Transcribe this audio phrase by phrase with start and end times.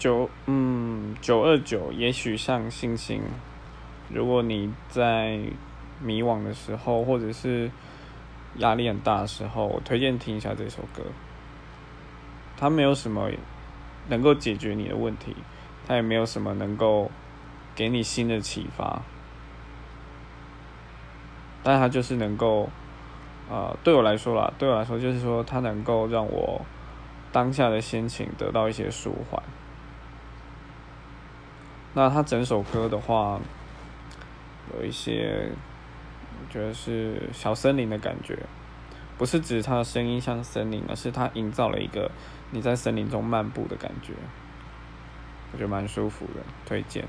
[0.00, 3.20] 九嗯九二九，也许像星星。
[4.08, 5.38] 如果你在
[6.00, 7.70] 迷惘的时候，或者是
[8.56, 11.02] 压力很大的时候，我推荐听一下这首歌。
[12.56, 13.28] 它没有什么
[14.08, 15.36] 能够解决你的问题，
[15.86, 17.10] 它也没有什么能够
[17.74, 19.02] 给你新的启发，
[21.62, 22.70] 但它就是能够，
[23.50, 26.62] 呃，对我来说啦，对我来说就是说，它能够让我
[27.30, 29.42] 当下的心情得到一些舒缓。
[31.94, 33.40] 那他整首歌的话，
[34.74, 35.50] 有一些，
[36.40, 38.38] 我觉得是小森林的感觉，
[39.18, 42.10] 不是指他的声音像森林，而是他营造了一个
[42.52, 44.12] 你在森林中漫步的感觉，
[45.52, 47.04] 我觉得蛮舒服的，推荐。